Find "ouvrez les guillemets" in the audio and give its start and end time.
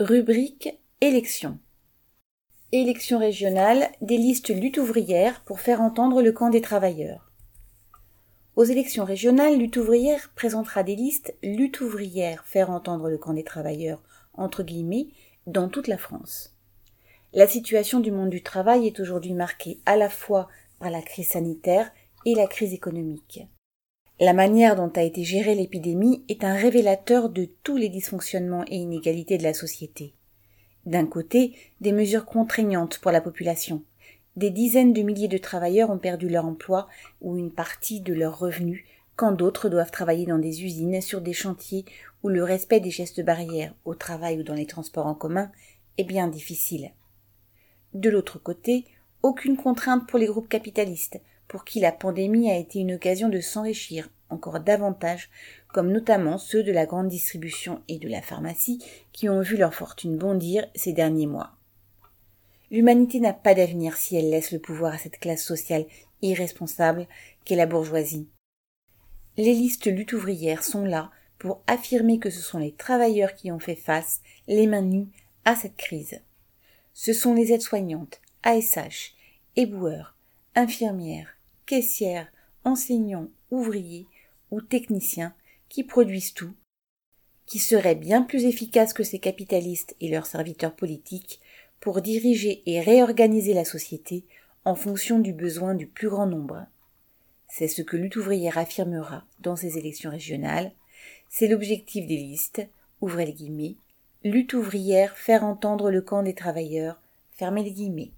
103.02-103.76